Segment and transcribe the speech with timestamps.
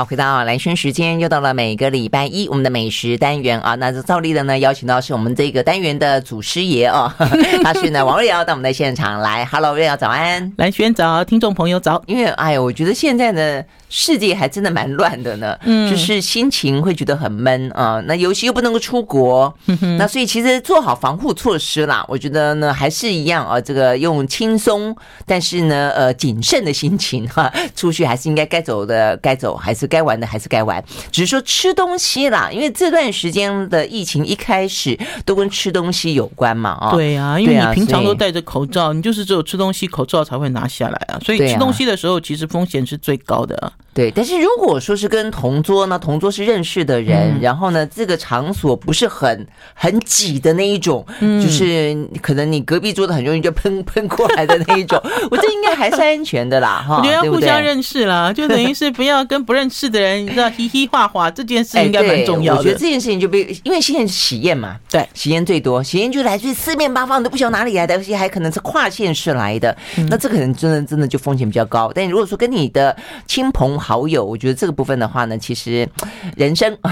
[0.00, 3.74] 好，回到蓝轩时间，又到了每个礼拜一我们的美食单元啊。
[3.74, 7.12] 那照例的呢，邀请到是我们这个单元的祖师爷哦，
[7.62, 9.44] 他是呢王瑞瑶到我们的现场来。
[9.44, 12.02] Hello，瑞瑶早安，蓝轩早，听众朋友早。
[12.06, 18.02] 因为哎呀，我觉得现在的世界还真的蛮乱的呢，嗯，就是心情会觉得很闷啊。
[18.06, 19.54] 那尤其又不能够出国，
[19.98, 29.90] 那所以其实做好防护措施啦，我觉得呢还是一样啊，这个用轻松但是呢呃谨慎的心情 哈，出去还是应该该走的该走，还是。
[29.90, 30.80] 该玩的还是该玩，
[31.10, 43.72] 只是说吃东西啦，因为这段时间的疫情一开始都跟吃东西有关嘛，啊，对啊，因为你平常都戴着口罩，你就是只有吃东西口罩才会拿下来啊，所以吃东西的时候其实风险是最高的。
[43.92, 56.98] 对，但是如果说是跟同桌呢，同桌是认识的人，嗯、然后呢，这个场所不是很很挤的那一种，嗯、就是可能你隔壁桌的很容易就喷 喷过来的那一种，我觉得应该还是安全的啦，哈。
[56.98, 62.60] 我觉得要互相认识啦，就等于是不要跟不认识的人，你知道，嘻嘻哈哈，这件事应该蛮重要的。
[62.60, 71.90] 我觉得这件事情就被，因为现在是喜宴嘛，对，喜宴最多，喜宴就来自四面八方，你都不晓得哪里来的，而且还可能是跨县市来的，嗯、那这可能真的真的就风险比较高。
[71.92, 72.96] 但如果说跟你的
[73.26, 74.60] 亲朋好友，我觉得。
[74.60, 75.88] 这个部分的话呢，其实
[76.36, 76.76] 人生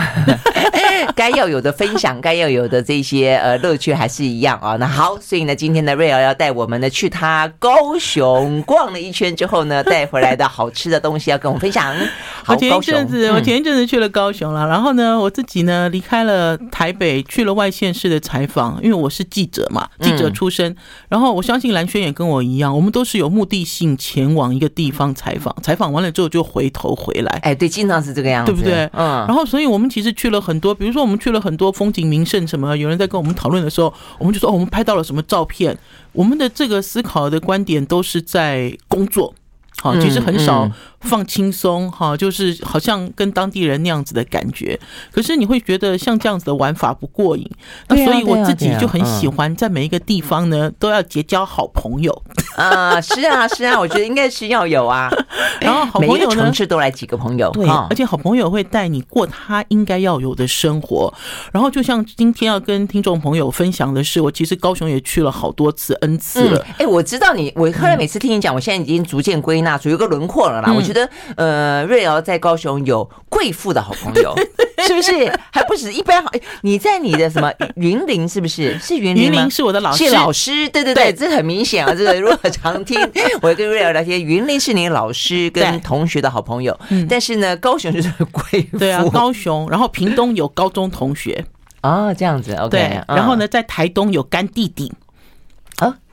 [1.17, 4.77] 该要有的分享，该要有的这些呃乐趣还是一样啊。
[4.77, 11.95] 那好，所以呢，今天的瑞瑶要带我们呢去他高雄逛了一圈之后呢，带回来的好吃的东西要跟我们分享。
[12.45, 20.75] 好，我前一阵子我前一阵子去了高雄了，然后呢，我自己呢离开了台北，去了外县市的采访，因为我是记者嘛，记者出身。
[21.09, 27.39] 然后我相信蓝轩也跟我一样，我们都是有目的性前往一个地方采访，采访完了之后就回头回来。
[27.43, 28.89] 哎，对，经常是这个样子，对不对？
[28.93, 29.27] 嗯。
[29.27, 35.77] 然后，所以我们其实去了很多，比如说我们去了很多风景名胜什么，有人在跟我们讨论的时候，我们就说，哦，我们拍到了什么照片？
[36.13, 39.35] 我们的这个思考的观点都是在工作，
[39.81, 40.71] 好，其实很少。
[41.01, 44.79] 放轻松哈，就是好像跟当地人那样子的感觉。
[45.13, 47.49] 可是你会觉得像这样子的玩法不过瘾，
[47.89, 52.23] 那所以我自己就很喜欢在每一个地方呢都要结交好朋友
[52.57, 53.01] 啊。
[53.01, 55.09] 是啊，是啊，我觉得应该是要有啊。
[55.61, 61.13] 然后好朋友呢，城市都来几个朋友，对，而且好朋友会带你过他应该要有的生活。
[61.53, 66.67] 然后就像今天要跟听众朋友分享的是，我其实高雄也去了好多次 N 次了。
[66.79, 70.73] 哎，我知道你，我后来每次听你讲，我现在已经逐渐归纳出一个轮廓了啦。
[70.73, 74.35] 我觉得呃，瑞瑶在高雄有贵妇的好朋友，
[74.87, 75.31] 是不是？
[75.53, 76.31] 还不止一般好。
[76.63, 78.79] 你在你的什么云林是不是？
[78.79, 79.37] 是云林吗？
[79.37, 80.69] 云林是我的老师，是老师。
[80.71, 81.95] 对对对，这很明显啊。
[81.95, 82.99] 这个 如果常听
[83.43, 86.79] 我跟瑞瑶聊天，云林是你老师跟同学的好朋友。
[87.09, 88.79] 但是呢，高雄就是贵妇。
[88.79, 89.69] 对啊，高雄。
[89.71, 91.45] 然后屏东有高中同学
[91.83, 92.55] 啊，这样子。
[92.55, 92.71] OK。
[92.71, 94.93] 对，然后呢，在台东有干弟弟。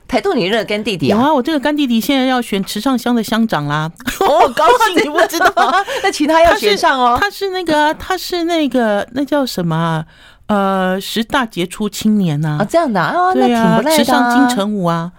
[0.08, 1.18] 台东，你认干弟弟啊？
[1.18, 3.90] 有啊，我这个干弟弟现在要选池上乡的乡长啦。
[4.20, 5.52] 哦，高兴你不知道？
[6.02, 7.18] 那其他要选上哦。
[7.20, 10.04] 他是那个，他是那个，那叫什么？
[10.46, 12.58] 呃，十大杰出青年呐。
[12.60, 15.10] 啊，这样的啊，对啊，池上金城武啊，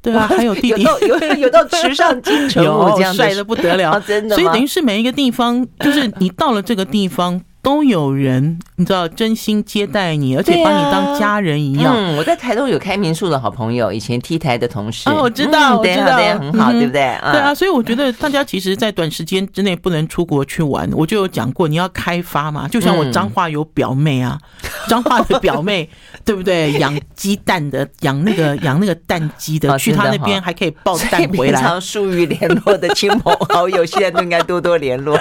[0.00, 4.36] 对啊，还有弟弟，有有有到池上金城武 这样帅的不得了， 真的。
[4.36, 7.40] 所以等于是每一个地方，就是你到了这个地方。
[7.66, 11.92] 都有人，你知道，真心接待你，而且把你当家人一样。
[11.96, 15.10] 嗯，我在台东有开民宿的好朋友，以前 T 台的同事。
[15.10, 17.18] 哦，我知道，我知道，很好，对不对？
[17.32, 20.88] 对啊，所以我觉得大家其实，在短时间之内不能出国去玩。
[20.92, 24.38] 我就有讲过，你要开发嘛，就像我彰化有表妹啊，
[24.86, 25.90] 彰化的表妹，
[26.24, 26.70] 对不对？
[26.74, 31.58] 养鸡蛋的，养那个养那个蛋鸡的，去他那边还可以抱蛋回来。
[31.58, 35.18] 平常疏于联络的亲朋好友，现在都应该多多联络，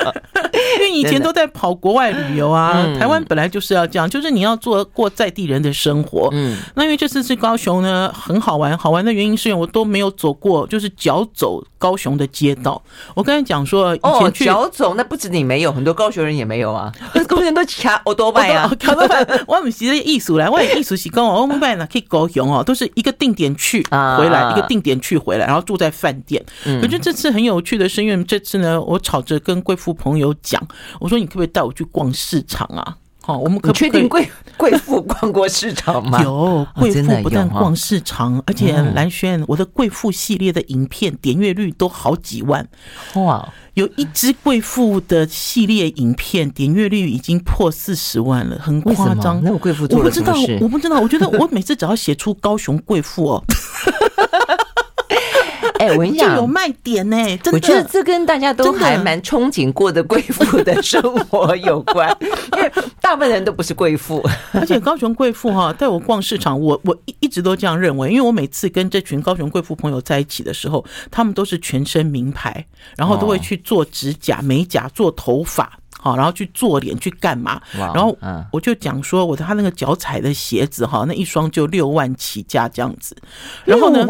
[0.80, 2.36] 因为以前都在跑国外旅。
[2.36, 6.28] 游啊，台湾本来就是要这样，就是你要做过在地人的生活。
[6.34, 12.82] 嗯，那因为这次去高雄呢，很好玩，好玩的原因是因为我都没有走过，就是脚走高雄的街道。
[13.14, 16.92] 我刚才讲说，以前去脚走，那不止你没有，很多高雄人也没有啊。
[17.26, 18.70] 高雄人都骑欧多拜啊，
[19.48, 23.82] 我们其实艺术来，我也艺术是跟我欧拜呢，可以高雄哦，都是一个定点去
[24.18, 26.44] 回来，一个定点去回来，然后住在饭店。
[26.66, 30.66] 嗯可是这次很有趣的是，因为这次呢，我吵着跟贵妇朋友讲，
[31.02, 36.22] 我说你可不可以带我去逛市场啊，好，我们可不可以确定贵贵妇逛过市场吗？
[36.24, 42.68] 有 贵妇不但逛市场，而且蓝轩，我的贵妇系列的影片点阅率都好几万
[43.16, 43.52] 哇！
[43.74, 49.42] 有一支贵妇的系列影片点阅率已经破四十万了，很夸张。
[49.44, 49.84] 那我贵妇？
[49.90, 51.02] 我不知道，我不知道。
[51.02, 53.44] 我觉得我每次只要写出高雄贵妇哦。
[55.86, 57.18] 哎，我跟你讲，就有卖点呢。
[57.38, 62.72] 真的，我觉得这跟大家都还蛮憧憬过的贵妇的生活有关， 因为
[63.02, 64.24] 大部分人都不是贵妇。
[64.54, 72.66] 而且高雄贵妇哈带我逛市场，我我一一直都这样认为，因为我每次跟这群高雄贵妇朋友在一起的时候，他们都是全身名牌，
[72.98, 75.72] 然后都会去做指甲、美甲、做头发。
[75.98, 77.60] 好，然后去做脸去干嘛？
[77.74, 78.16] 然后
[78.52, 83.18] 我就讲说，我的他那个脚踩的鞋子哈，那一双就六万起价这样子。
[83.64, 84.06] 然后呢，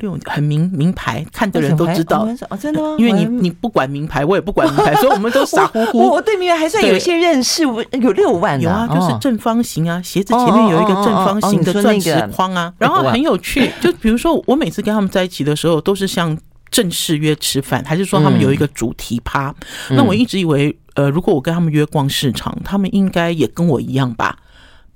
[0.00, 2.26] 六很名名牌，看的人都知道。
[2.50, 2.96] 哦，真的吗？
[2.98, 5.98] 因为你你不管名牌，我也不管名牌， 所以我们都傻乎乎。
[6.10, 13.70] 我对名牌还算有一些认识，有六万有啊，就是正方形啊，鞋子前面有一个正方形的钻石框啊，然后很有趣。
[13.80, 16.36] 就比如说，我每次跟他们在一起的时候，都是像。
[16.70, 19.54] 正式约吃饭，还是说他们有一个主题趴？
[19.90, 24.36] 嗯、那我一直以为，呃，如果我跟他们约逛市场，他们应该也跟我一样吧，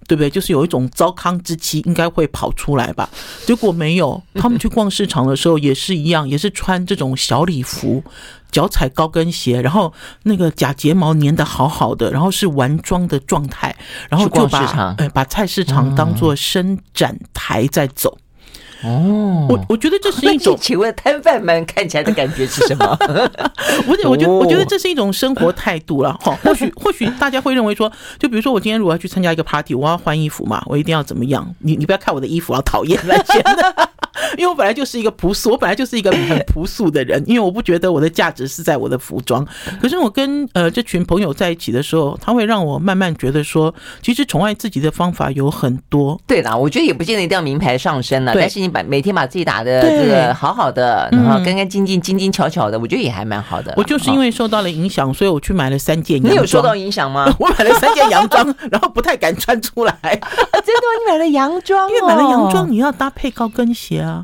[0.09, 0.29] 对不对？
[0.29, 3.09] 就是有一种糟糠之妻应该会跑出来吧？
[3.47, 8.03] 结果没有，他们去逛市场的时候也是一样，也是穿这种小礼服，
[8.51, 13.77] 脚踩高跟鞋，然后那个假睫毛粘得好好的，然后是完妆的状态，
[14.09, 18.17] 然后就把呃把菜市场当做伸展台在走。
[18.85, 22.97] 哦，我我觉得这是一种，请问摊贩们看起来的感觉是什么？
[23.87, 26.37] 我 我觉得我觉得这是一种生活态度了哈。
[26.45, 31.55] 或许或许大家会认为说，就比如说我今天如果要去参加一个 party，我要换衣服嘛，我一定要怎么样？
[31.61, 33.89] 你你不要看我的衣服啊，讨厌那些的。
[34.37, 37.23] 因为我本来就是一个朴素，我本来就是一个很 朴素的人。
[37.27, 39.47] 因为我不觉得我的价值是在我的服装。
[39.81, 46.21] 可是我跟呃这群朋友在一起的时候，他会让我慢慢觉得说，其实宠爱自己的方法有很多。
[46.27, 53.75] 对啦，我觉得也不见得一定要名牌上身了，但是你把每天把自己打的这个好好的，然后干干净净、精精巧巧的，我觉得也还蛮好的。
[53.77, 56.35] 我就是因为受到了影响，所以我去买了三件洋装。
[56.35, 57.33] 你有受到影响吗？
[57.39, 59.99] 我买了三件洋装，然后不太敢穿出来。
[60.03, 64.18] 真的，你买了洋装， 因为买了洋装，你要搭配高跟鞋啊。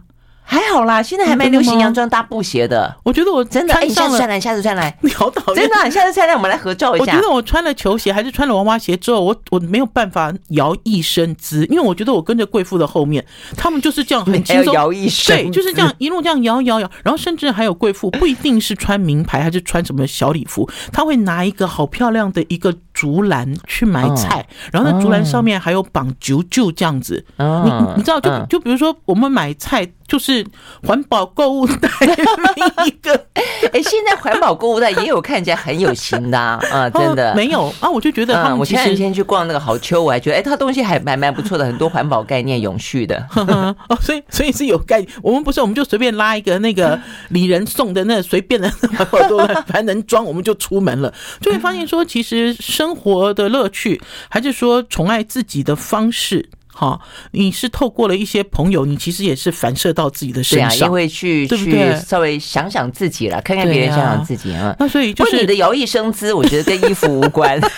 [0.47, 2.95] 还好啦，现在还蛮流行洋装搭布鞋的。
[3.03, 5.57] 我觉得我真的，哎，下次穿来，下次穿来， 你好讨厌。
[5.57, 7.05] 真的，下次穿来，我们来合照一下。
[7.05, 13.25] 我觉得我穿了球鞋还是穿了娃娃鞋之后，我我没有办法摇一身姿，因为我觉得我跟着贵妇的后面，
[13.57, 27.25] 他们就是这样很轻松摇一身，对，就是这样一路这样摇摇摇，然后甚至还有贵妇不一定是穿名牌，还是穿什么小礼服，他会拿一个好漂亮的一个竹篮去买菜，然后那竹篮上面还有绑啾啾这样子。
[27.39, 29.89] 你你知道，就就比如说我们买菜。
[30.07, 30.45] 就是
[30.83, 31.89] 环保购物袋
[32.87, 33.15] 一个，
[33.73, 43.27] 哎，现在环保购物袋也有看起来很有型的啊， 啊真的没有啊，我就觉得他们、嗯、我前两天去逛那个好秋，我还觉得哎，他东西还蛮蛮不错的，很多环保概念、永续的
[43.89, 45.11] 哦，所以所以是有概念。
[45.23, 56.51] 我们不是，我们就随便拉一个那个礼人送的那随便的环保兜，反正能装，我们就出门了，就会发现说，其实生活的乐趣，还是说宠爱自己的方式。
[56.75, 57.01] 好，
[57.31, 64.75] 你是透过了一些朋友，你其实也是反射到自己的身上，因为去去稍微想想自己了，看看别人，想想自己啊。
[64.79, 67.61] 那所以就是你的摇曳生姿，我觉得跟衣服无关。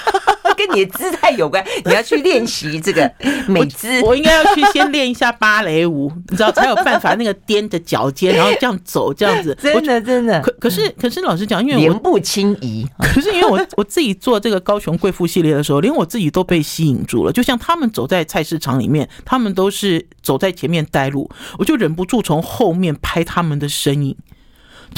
[0.56, 3.11] 跟你的姿态有关，你要去练习这个
[3.47, 4.00] 美姿。
[4.03, 9.56] 我应该要去先练一下芭蕾舞，你知道才有办法那个踮着脚尖，然后这样走这样子。
[9.62, 10.41] 真的真的。
[10.41, 12.87] 可可是可是老实讲，因为我莲步轻移。
[13.14, 17.32] 可是因为我我自己做这个高雄贵妇系列的时候，连我自己都被吸引住了。
[17.32, 24.17] 就像他们走在菜市场里面，他们都是走在前面带路，我就忍不住从后面拍他们的身影。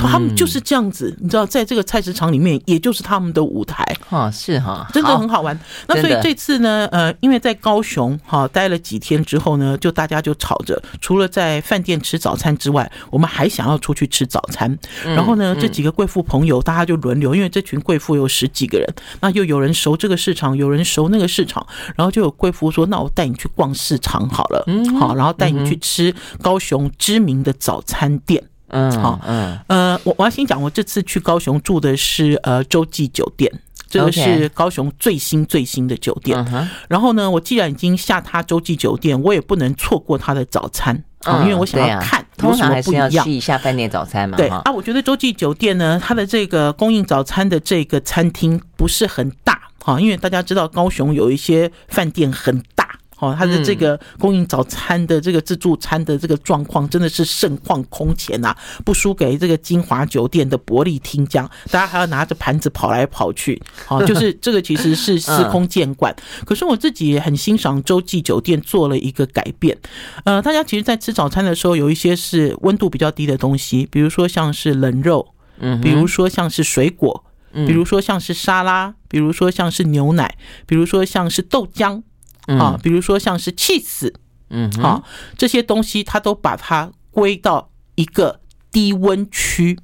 [0.06, 3.84] 他们就是这样子，你知道，在这个菜市场里面，也就是他们的舞台。
[4.08, 5.58] 哈，是哈，真的很好玩。
[5.86, 14.78] 那所以这次呢，呃，因为在高雄哈待了几天之后呢，就大家就吵着，除了在饭店吃早餐之外，我们还想要出去吃早餐。
[15.04, 18.86] 然后呢，这几个贵妇朋友，大家就轮流，因为这群贵妇有十几个人，
[19.20, 33.50] 那又有人熟这个市场，有人熟那个市场，然后就有贵妇说：“那我带你去逛市场好了，嗯，好，然后带你去吃高雄知名的早餐店。”嗯，好，嗯，呃，我我要先讲，我这次去高雄住的是呃洲际酒店，
[33.88, 36.68] 这个是高雄最新最新的酒店。
[36.88, 43.24] 然后呢，我既然已经下榻洲际酒店，我也不能错过他的早餐啊，因为我想要看有什么不一样。
[43.24, 44.36] 吃一下饭店早餐嘛。
[44.36, 52.97] 对啊，我觉得洲际酒店呢，它的这个供应早餐的这个餐厅不是很大啊，因为大家知道高雄有一些饭店很大。
[53.18, 66.14] 哦，他的这个供应早餐的这个自助餐的这个状况真的是盛况空前呐，不输给这个金华酒店的伯利厅江，大家还要拿着盘子跑来跑去，好，就是 这个其实是司空见惯。
[66.44, 69.76] 可是我自己也很欣赏洲际酒店做了一个改变，
[70.24, 82.02] 呃，大家其实，在吃早餐的时候，有一些是温度比较低的东西，比如说像是冷肉，嗯，比如说像是水果，比如说像是沙拉，比如说像是牛奶，比如说像是豆浆。
[82.48, 84.12] 啊，比如说像是起司，
[84.50, 85.02] 嗯，好，
[85.36, 88.40] 这些东西它都把它归到一个
[88.70, 89.78] 低温区，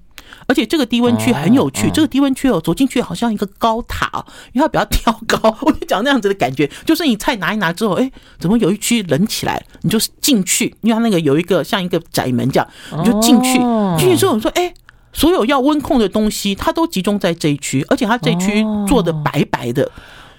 [0.46, 12.68] 而且这个低温区很有趣，这个低温区哦，走进去好像一个高塔哦，因为它比较挑高， 我就讲那样子的感觉，就是你菜拿一拿之后，哎，怎么有一区冷起来，你就进去，因为它那个有一个像一个窄门这样，
[12.98, 13.58] 你就进去，
[13.98, 14.72] 进去之后你说，哎。
[15.16, 19.88] 所有要温控的东西，它都集中在这一区，而且它这一区做的白白的。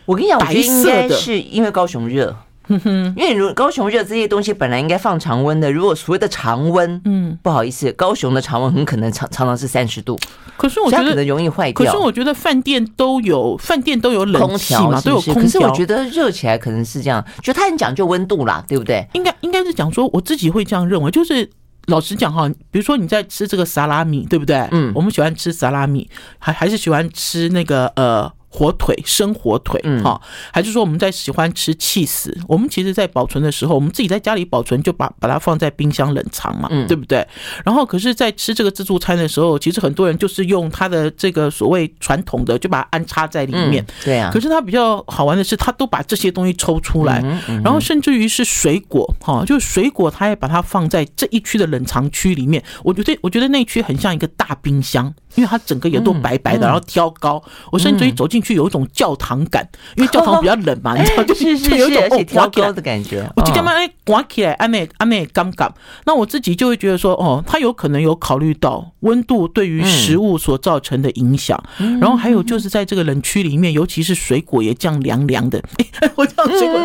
[0.05, 2.35] 我跟你讲，我觉得应该是因为高雄热。
[2.67, 5.71] 哼哼，因为如高雄热，这些东西本来应该放常温的。
[5.71, 10.17] 如果所谓的常温，嗯，不好意思，高雄的常温很可能常常常是三十度。
[10.57, 11.85] 可是我觉得可能容易坏掉。
[11.85, 15.43] 可是我觉得饭店都有饭店都有冷气嘛，都有空调。
[15.43, 19.07] 可是我觉得热起来可能是这样，就它很讲究温度啦，对不对？
[19.13, 21.11] 应该应该是讲说，我自己会这样认为。
[21.11, 21.47] 就是
[21.85, 24.67] 老实讲哈，比如说你在吃这个萨拉米，对不对？
[24.71, 26.09] 嗯，我们喜欢吃萨拉米，
[26.39, 28.31] 还还是喜欢吃那个呃。
[28.55, 30.19] 火腿，生火腿，哈，
[30.53, 32.35] 还是说我们在喜欢吃气死？
[32.47, 37.27] 我们其实，在保存的时候，我们自己在家里保存，就把把它放在冰箱冷藏嘛，对不对？
[37.65, 44.31] 然后，可是，在吃这个自助餐的时候，其实很多人就是用它的这个所谓传统的，就把它安插在里面，对啊。
[44.31, 47.21] 可是它比较好玩的是，它都把这些东西抽出来，
[47.61, 52.63] 然后甚至于是水果，哈，就是水果，它也把它放在这一区的冷藏区里面。
[52.83, 55.13] 我觉得，我觉得那区很像一个大冰箱。
[55.35, 63.27] 因为它整个也都白白的，然后挑高，我甚至于走进去有一种教堂感，因为教堂比较冷嘛， 你知道，就是是有一种而且挑高的感觉。
[63.35, 65.73] 我就干嘛哎，刮起来，安内安内刚刚，
[66.05, 71.61] 那我自己就会觉得说，哦，他有可能有考虑到温度对于食物所造成的影响，
[71.99, 75.61] 然后还有就是在这个冷区里面，尤其是水果也这样凉凉的。
[76.15, 76.79] 我这样水果，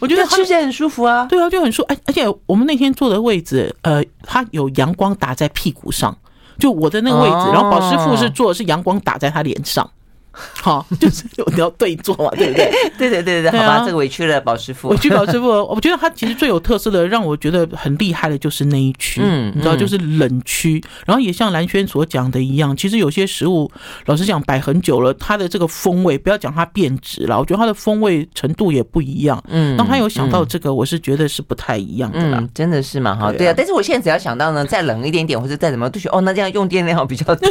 [0.00, 1.26] 我觉得吃起来很舒服啊。
[1.28, 1.88] 对啊，就很舒服。
[1.88, 6.16] 哎，而且我们那天坐的位置，呃，它有阳光打在屁股上。
[6.58, 9.90] 就我的那个位置，然后保师傅是坐的是阳光打在他脸上。
[10.60, 12.70] 好，就是有要对坐嘛，对不对？
[12.98, 15.48] 对对对对，好吧，这个委屈了宝师傅，委屈宝师傅。
[15.72, 20.82] 我觉得他其实最有特色的，让我觉得很厉害的就是那一区，嗯，你知道，就是冷区。
[21.06, 23.70] 然后也像蓝轩所讲的一样，其实有些食物，
[24.06, 29.42] 老实讲，摆很久了，它的这个风味，不要讲它变质了，我觉得它的风味程度也不一样。
[29.48, 33.32] 嗯，当他有想到这个，我是觉得是不太一样的啦，真的是嘛哈？
[33.32, 37.48] 对啊，但是我现在只要想到呢，再冷一点点，或者再怎么都觉得哦，那这样用电量比较大。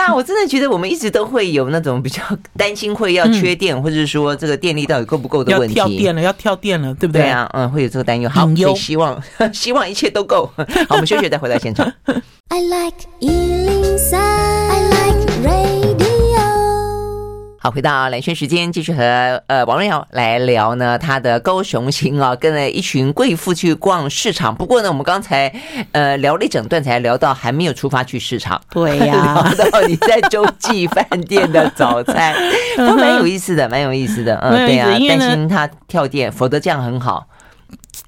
[0.00, 2.22] 对呀、啊，我真的觉得我们一直都会有那种比较
[2.56, 5.74] 担心会要缺电，嗯、或者是说这个电力到底够不够的问题。
[5.74, 7.22] 要跳电了，要跳电了，对不对？
[7.22, 8.28] 对啊，嗯，会有这个担忧。
[8.30, 10.50] 好，所以希望 希望一切都够。
[10.56, 11.92] 好，我们休息再回到现场。
[12.48, 12.96] I like
[17.62, 24.54] 好，回到蓝轩时间，继续和呃王瑞瑶来聊呢，他的高雄行啊，跟了一群贵妇去逛市场。
[24.54, 25.52] 不过呢，我们刚才
[25.92, 28.58] 呃聊了一整段，才聊到还没有出发去市场。
[28.70, 32.34] 对呀、啊， 聊到你在洲际饭店的早餐，
[32.78, 34.36] 都蛮有意思的，蛮有意思的。
[34.36, 37.26] 嗯， 对呀、啊，担心他跳电，否则这样很好。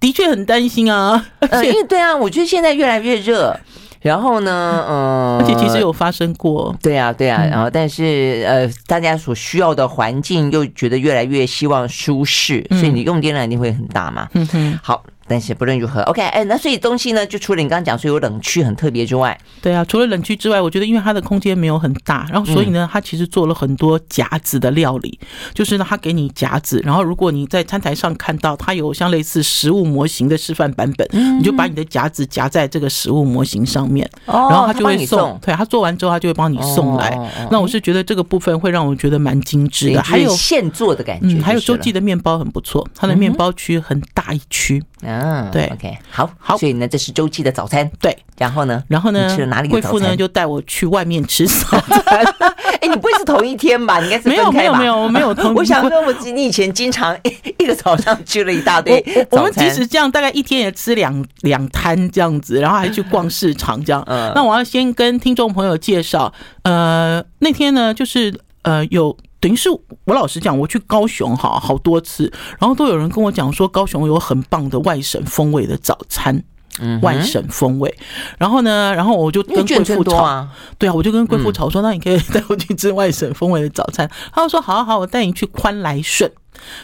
[0.00, 3.54] 的确很担心啊， 呃，因为对啊，我觉得现在越来越热。
[4.02, 14.28] 然后呢，嗯， 而且其实有发生过，对啊，对啊，然后但是呃，大家所需要的环境又觉得越来越希望舒适，所以你用电量一定会很大嘛。
[14.34, 15.02] 嗯哼，好。
[15.32, 25.18] 但是不论如何，OK，哎，那所以东西呢，就除了你刚刚讲说有冷区很特别之外，对啊，除了冷区之外，我觉得因为它的空间没有很大，然后所以呢，它其实做了很多夹子的料理，
[25.54, 31.08] 就是呢，它给你夹子，然后如果你在餐台上看到它有像类似食物模型的示范版本，
[31.38, 37.18] 你就把你的夹子夹在这个食物模型上面，然后它就会送，对，它做完之后它就会帮你送来。
[37.50, 44.82] 那我是觉得这个部分会让我觉得蛮精致的，还有现做的感觉，还有周记的面包很不错，它的面包区很大一区。
[45.02, 49.90] 嗯，对，OK，好，好，所以呢，这是周记的早餐，对，然后呢，然后呢，你吃了哪里的早餐？
[49.90, 52.24] 贵妇呢就带我去外面吃早餐。
[52.80, 53.98] 哎，你不会是同一天吧？
[54.00, 54.28] 你应该是？
[54.28, 55.54] 没有，没有，没有，我没有同。
[55.54, 57.16] 我想说，我你以前经常
[57.58, 59.38] 一个早上吃了一大堆我。
[59.38, 64.02] 我们即使这样，大概一天也吃两两摊这样子，然后还去逛市场这样。
[64.06, 66.32] 嗯，那我要先跟听众朋友介绍，
[66.62, 68.32] 呃，那天呢，就是
[68.62, 69.16] 呃有。
[69.42, 69.68] 等于是
[70.04, 76.40] 我老实讲，我去高雄哈好多次，然后都有人跟我讲说高雄有很棒的外省风味的早餐，
[76.78, 77.92] 嗯，外省风味。
[78.38, 80.46] 然后呢，然后我就跟贵妇吵，
[80.78, 84.08] 对啊，我就跟贵妇吵说，那你可以带我去吃外省风味的早餐。
[84.32, 86.30] 他就说好好好，我带你去宽来顺。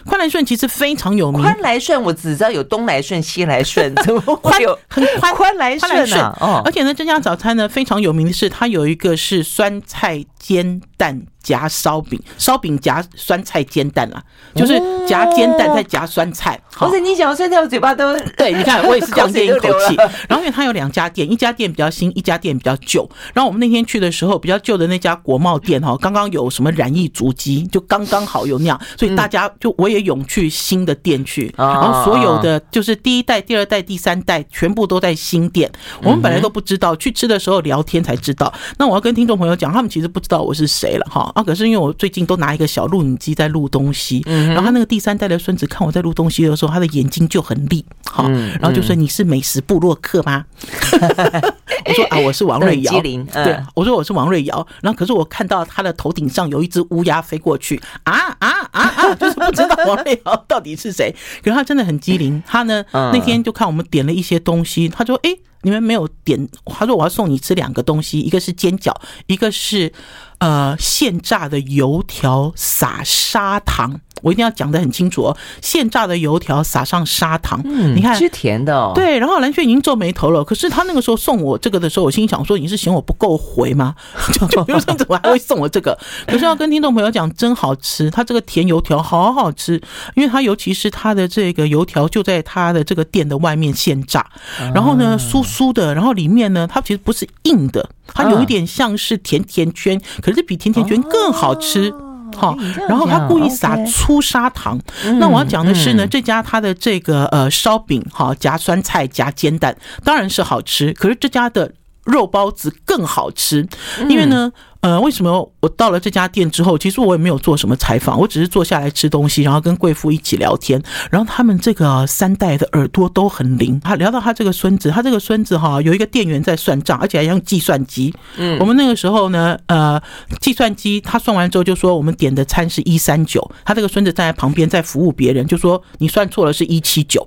[0.04, 1.40] 宽来顺其实非常有名。
[1.40, 6.36] 宽来顺我只知道有东来顺、西来顺， 怎么会有很宽宽来顺啊？
[6.40, 14.22] 哦，而且呢，这家早餐呢非常有名的是，它有一个是酸菜煎蛋夹烧饼，烧饼夹酸菜煎蛋啦，
[14.54, 14.78] 就是
[15.08, 16.60] 夹煎蛋再夹酸菜。
[16.72, 19.96] 不是你讲酸菜，我嘴巴都对，你看 我也是这样咽一口气。
[20.28, 23.08] 然后因为它有两家店，一家店比较新，一家店比较旧。
[23.32, 31.50] 然后我们那天去的时候，比较旧的那家国贸店哈，刚刚有什么染艺足迹，就刚刚好有那样，所以大家就我也涌去新的店去。
[31.56, 35.70] 然后所有的就是第一代、第二代、第三代全部都在新店。
[36.02, 38.52] 我们本来都不知道，去吃的时候聊天才知道。
[38.76, 41.32] 那我要跟听众朋友讲，他们其实不知道我是谁了哈。
[41.38, 50.44] 啊，可是因为我最近都拿一个小录影机在录东西，然后他那个第三代的孙子看我在录东西的时候，他的眼睛就很利，好，然后就说，你是美食部落客吗？
[51.86, 61.14] 我说啊，我是王瑞瑶， 对，我说我是王瑞瑶，然后可是我看到他的头顶上有一只乌鸦飞过去，啊啊啊啊， 就是不知道王瑞瑶到底是谁，
[61.44, 65.30] 可是他真的很机灵，他呢那天就看我们点了一些东西，他说哎。
[65.62, 68.94] 你们没有点，他说我要送你吃两个东西，一个是煎饺，
[69.26, 69.92] 一个是
[70.38, 74.00] 呃现炸的油条撒砂糖。
[74.20, 78.90] 我一定要讲得很清楚哦，现炸的油条撒上砂糖，嗯，你看是甜的哦。
[78.92, 80.42] 对，然后蓝轩已经皱眉头了。
[80.42, 83.94] 可是他那个时候送我这个的时候，我心想说：“你是嫌我不够回吗？
[84.50, 89.80] 就就怎么还会送我这个？”可是要跟听众朋友讲，真好吃，他这个甜油条好好吃，
[90.16, 94.26] 因为它尤其是它的这个油条就在它的这个店的外面现炸，
[94.74, 101.92] 然后呢酥酥的，然后里面呢它其实不是硬的，它有一点像是甜甜圈，可是比甜甜圈更好吃。
[102.36, 102.54] 好，
[102.86, 104.78] 然后他故意撒粗砂糖。
[105.18, 110.92] 那我要讲的是呢，这家他的这个呃烧饼，哈，夹酸菜夹煎蛋，当然是好吃。
[110.92, 111.72] 可是这家的
[112.08, 113.66] 肉包子更好吃，
[114.08, 114.52] 因为呢。
[114.80, 120.80] 呃，为什么我到了这家店之后，其实我也没有做什么采访，我只是坐下来吃东西，然后跟贵妇一起聊天。
[121.10, 123.80] 然后他们这个三代的耳朵都很灵。
[123.80, 128.14] 他聊到他这个孙子，他这个孙子哈，有一个店员在算账，而且还用计算机。
[128.36, 130.00] 嗯，我们那个时候呢，呃，
[130.40, 137.26] 计算机他算完之后就说我们点的餐是一三九，他这个孙子站在旁边在服务别人，就说你算错了是一七九。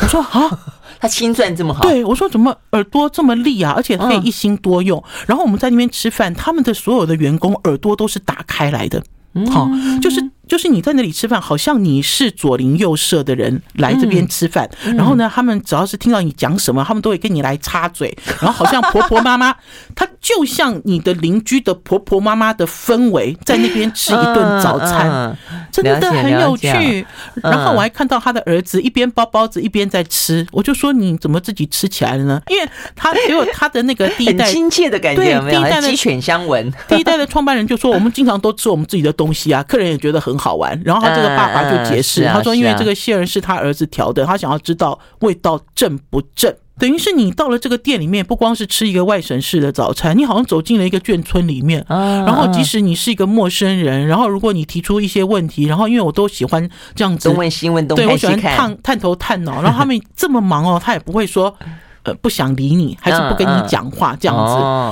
[0.00, 0.58] 我说啊。
[1.00, 3.72] 他心算这么好，对，我说怎么耳朵这么利啊？
[3.74, 5.02] 而且可以一心多用。
[5.26, 9.02] 然后我们在那边吃饭，他们的所有的员工耳朵都是打开来的，
[9.50, 9.68] 好，
[10.00, 10.30] 就是。
[10.50, 19.54] 就是你在那里吃饭，好像你是左邻右舍的人来这边吃饭，然后呢，他们只要是听到你讲什么，他们都会跟你来插嘴， 然后好像婆婆妈妈，
[19.94, 25.38] 她就像你的邻居的婆婆妈妈的氛围，在那边吃一顿早餐，
[25.70, 27.06] 真的很有趣。
[27.40, 32.42] 然后我还看到他的儿子一边包包子一边在吃，我就说你怎么自己吃起来了呢？
[32.48, 46.52] 因为他只有他的那个第一代亲切的感觉，对，第一代的鸡犬相闻，第一代的创办人就说， 我们经常都吃我们自己的东西啊，客人也觉得很好玩，然后他这个爸爸就解释，他说因为这个馅是他儿子调的，他想要知道味道正不正。
[46.78, 51.84] 等于是你到了这个店里面，不光是吃一个外省式的早餐，你好像走进了一个眷村里面。
[51.90, 61.54] 然后即使你是一个陌生人，然后如果你提出一些问题，然后因为我都喜欢这样子东问西问，对我喜欢探探头探脑，然后他们这么忙哦，他也不会说。
[62.02, 64.34] 呃，不想理你，还是不跟你讲话，这样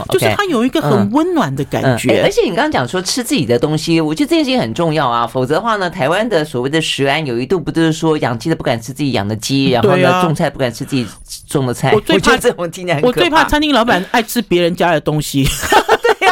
[0.05, 2.23] 子，就是他有一个很温暖的感觉。
[2.23, 5.27] 而且你刚刚讲说吃自己的东西，我觉得这件事情很重要啊。
[5.27, 11.07] 否则的话呢，台湾的所谓的食安有一度不就是说养鸡的不敢吃自己养的鸡，然后呢种菜不敢吃自己
[11.47, 11.92] 种的菜。
[11.94, 15.49] 我最怕这种听起来，我最怕餐厅老板爱吃别人家的东西。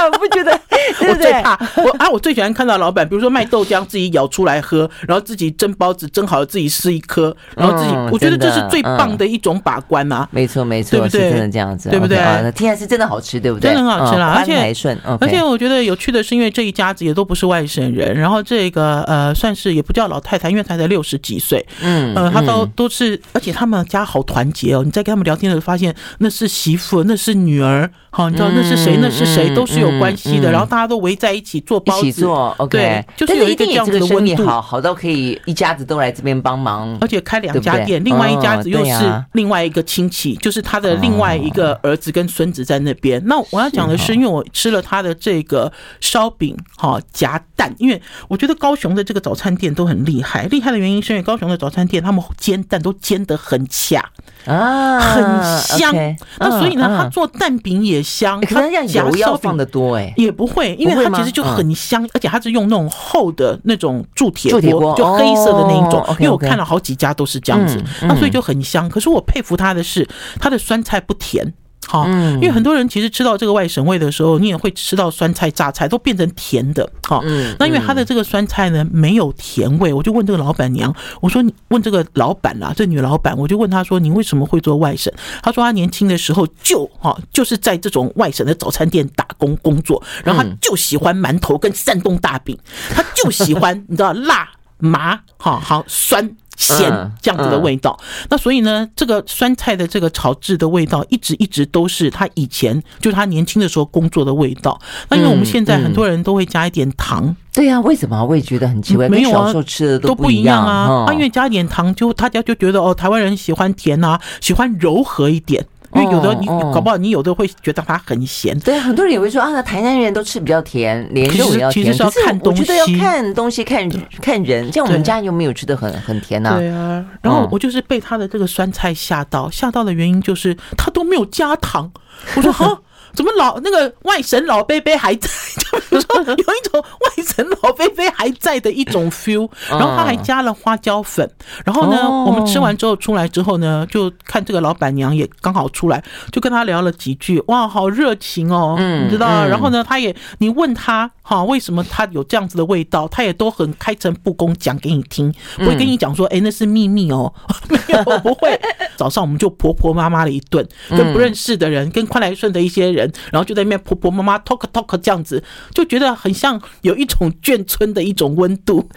[0.05, 0.59] 我不觉得。
[1.09, 2.09] 我最怕我啊！
[2.09, 10.29] 我最喜欢看到老板，比如说卖豆浆，自己舀出来喝，然后自己蒸包子，蒸好了自己吃一颗，然后自己，我觉得这是最棒的一种把关啊！
[10.31, 11.31] 没错，没错，对不对？
[11.31, 12.17] 真的这样子，对不对？
[12.53, 13.73] 听起来是真的好吃，对不对？
[13.73, 24.83] 真的很好吃啦，而且顺，而且我觉得有趣的是，因为这一家子也都不是外省人，然后这个呃，算是也不叫老太太，因为她才六十几岁，嗯，呃，她都都是，而且他们家好团结哦！
[24.85, 28.99] 你在跟他们聊天的时候，发现那是媳妇，那是女儿，好，你知道那是谁？
[29.01, 29.53] 那是谁？
[29.55, 31.57] 都是有关系的，然后大家都围在一起。
[31.67, 32.25] 做包子，
[32.71, 43.21] 对，就是有一个这样子的温度，好好到可以一家子都来这边帮忙，而且开两家店，另外一家子又是另外一个亲戚，就是他的另外一个儿子跟孙子在那边。
[43.27, 54.11] 那我要讲的是，因为我吃了他的这个烧饼，哈夹蛋，因为我觉得高雄的这个早餐店都很厉害，厉害的原因是因为高雄的早餐店他们煎蛋都煎得很恰
[54.45, 55.93] 啊，很香。
[56.39, 61.47] 那所以呢，他做蛋饼也香，可能要油要放得多哎，也不会，因为它其实就。
[61.57, 66.05] 很香，而且它是用那种厚的那种铸铁锅，就黑色的那一种。
[66.19, 68.87] 因为我看了好几家都是这样子，那所以就很香。
[68.89, 70.07] 可是我佩服它的是，
[70.39, 71.55] 它的酸菜不甜。
[71.87, 76.89] 好，因为很多人其实吃到这个外省味的时候，你也会吃到酸菜榨菜都变成甜的。
[77.07, 77.23] 好，
[77.59, 85.13] 那因为他的这个酸菜呢没有甜味，我就问这个老板娘，我说你问这个老板啦，这女老板，我就问她说，你为什么会做外省？
[85.43, 92.59] 她说她年轻的时候就哈 就是在这种外省的早餐店打工工作，然后她就喜欢馒头跟山东大饼，
[92.91, 96.37] 她就喜欢你知道辣麻哈好酸。
[96.57, 96.91] 咸
[97.21, 97.99] 这样子的味道，
[98.31, 104.81] 那所以呢，这个酸菜的这个炒制的味道，一直一直都是他以前就是他年轻的时候工作的味道。
[105.11, 108.25] 那因为我们现在很多人都会加一点糖，对呀，为什么？
[108.25, 111.07] 我也觉得很奇怪，没有啊，小时候吃的都不一样啊。
[111.07, 115.67] 啊，因为加一点糖，就大家就觉得哦，台湾人喜欢甜啊，喜欢柔和一点。
[115.95, 118.59] 因为有的你搞不好你有的会觉得它很咸。
[118.61, 121.85] 对，很多人也会说啊，台南人都吃比较甜，连肉也要甜。
[121.87, 123.89] 其实是要看东西，我觉得要看东西，看
[124.21, 124.73] 看人。
[124.73, 126.57] 像我们家又没有吃的很很甜呐。
[126.59, 131.91] 对啊，然后我就是被他的这个酸菜吓到，吓到的原因就是他都没有加糖。
[132.37, 132.81] 我说 哈。
[133.17, 135.29] 怎么老那个外省老贝贝还在？
[135.59, 141.29] 就比如说有一种外省老贝贝还在的一种 feel，然后他还加了花椒粉。
[141.65, 147.43] 然后呢，我们吃完之后出来之后呢，就看这个老板娘也刚好出来，就跟他聊了几句。
[147.49, 149.47] 哇，好热情哦，你知道？
[149.49, 157.35] 然后呢，他也你问他哈，为什么他有这样子的味道，他也都很开诚布公讲给你听，不会跟你讲说，哎，那是秘密哦，
[157.69, 158.57] 没有，不会。
[158.97, 163.13] 早上我们就婆婆妈妈的一顿，跟不认识的人，跟宽来顺的一些人。
[163.33, 165.43] 然后就在那边婆婆妈妈 talk talk 这样子，
[165.75, 168.89] 就觉得很像有一种眷村的一种温度。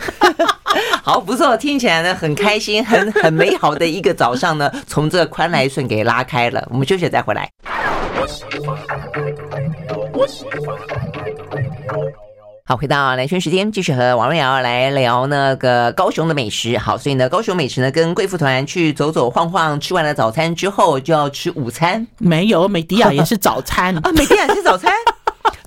[1.02, 6.64] 好，不错，听起来呢很开心，很很美好的一个早上呢， 从这宽来顺给拉开了。
[6.70, 7.50] 我们休息再回来。
[12.66, 16.78] 好，回到蓝轩时间，继续和王瑞瑶来聊那个高雄的美食。
[16.78, 22.06] 好，所以呢，高雄美食呢，跟贵妇团去走走晃晃，吃完了早餐之后就要吃午餐。
[22.20, 24.94] 没有，美迪亚也是早餐啊， 美迪亚是早餐，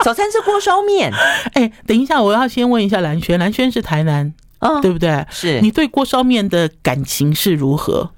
[0.04, 1.10] 早餐是锅烧面。
[1.54, 5.26] 哎，等一下，我要先问一下蓝轩，蓝轩是台南啊，对不对？
[5.28, 8.12] 是你对锅烧面的感情是如何？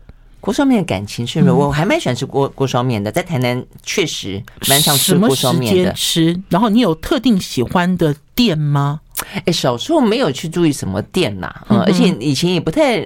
[0.45, 5.93] 锅烧面的感情是，我还蛮喜欢吃锅锅烧面的，在台南确实蛮常吃锅烧面的。
[5.95, 9.01] 吃，然后你有特定喜欢的店吗？
[9.47, 13.01] 哎，小时候没有去注意什么店呐，嗯，而且以前也不太，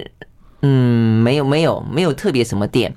[0.63, 2.93] 嗯，没有没有没有特别什么店。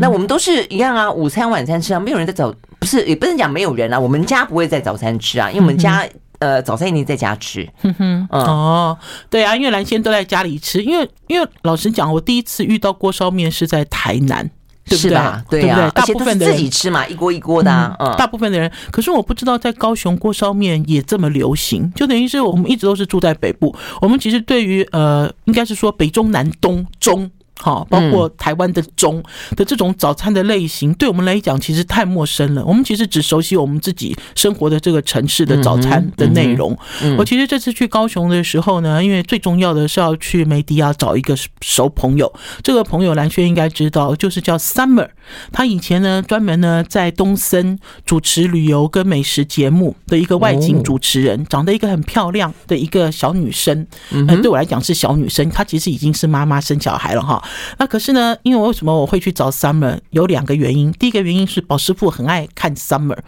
[0.00, 6.06] 那我们都是一样啊，午餐晚餐吃啊，没有人在早，不是也不能讲没有人啊，我们家不会在早餐吃啊，因为我们家。
[6.38, 7.68] 呃，早餐一定在家吃。
[7.82, 8.96] 哼哼，哦，
[9.28, 10.82] 对啊，因为兰萱都在家里吃。
[10.82, 14.48] 因为，因为老实讲，我第一次遇到锅烧面是在台南，
[14.84, 15.18] 对不对？
[15.50, 15.90] 对不对？
[15.90, 17.96] 大部分的人自己吃嘛，一锅一锅的。
[17.98, 21.92] 嗯，大部分的人，可是我不知道在高雄锅烧面也这么流行。
[21.94, 27.30] 就等于是我们一直都是住在北部，我们其实对于呃，应该是说北中南东中。
[27.60, 29.22] 好，包括台湾的中
[29.56, 32.64] 的这种早餐的类型，对我们来讲其实太陌生了。
[32.64, 36.76] 我们其实只熟悉我们自己生活的这个城市的早餐的内容。
[37.18, 42.32] 我其实这次去高雄的时候呢，因为最重要的是要去梅迪亚找一个熟朋友。
[42.62, 45.08] 这个朋友蓝轩应该知道，就是叫 Summer。
[45.52, 53.86] 他以前呢专门呢在东森主持旅游跟美食节目的一个外景主持人，长得一个很漂亮的一个小女生。
[54.10, 57.42] 嗯，对我来讲是小女生，她其实已经是妈妈生小孩了哈。
[57.78, 59.98] 那可是呢，因为为什么我会去找 Summer？
[60.10, 60.92] 有两个原因。
[60.92, 63.18] 第一个原因是宝师傅很爱看 Summer。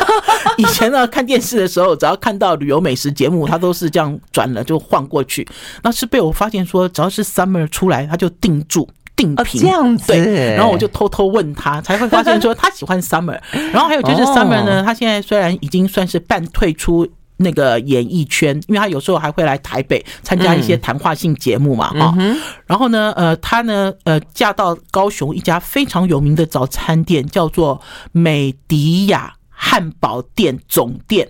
[0.58, 5.46] 以前呢，看电视的时候，只要看到旅游美食节目，他都是这样转了就换过去。
[5.82, 9.60] 那是被我发现说，只要是 Summer 出来，他就定住定评。
[9.60, 10.12] 这样子。
[10.12, 10.54] 对。
[10.54, 13.40] 然后我就偷偷问他，才会发现说他喜欢 Summer。
[13.72, 17.08] 然后还有就是 Summer 呢，他现在虽然已经算是半退出。
[17.42, 22.38] 那个演艺圈，因为他有时候还会来台北参加一些谈话性节目嘛，哈、嗯。
[22.66, 27.80] 然后呢，呃，他呢，呃，嫁到高雄一家非常有名的早餐店，叫做
[28.12, 31.28] 美迪亚汉堡店总店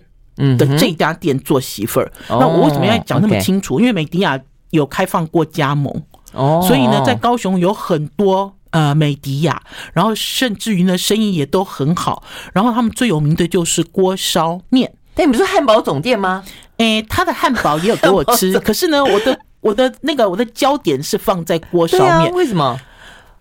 [0.59, 2.13] 的这家店做媳妇儿。
[2.29, 3.75] 嗯、那我为什么要讲那么清楚？
[3.75, 4.39] 哦 okay、因为美迪亚
[4.71, 5.93] 有开放过加盟，
[6.33, 12.23] 哦，所以呢，在高雄有很多呃美迪亚，然后甚至于呢，生意也都很好。
[12.53, 14.93] 然后他们最有名的就是锅烧面。
[15.15, 16.43] 但你不是汉堡总店吗？
[16.79, 22.79] 诶，他的汉堡也有给我吃，可是呢，我的我的那个我的焦点是放在锅烧面，为什么？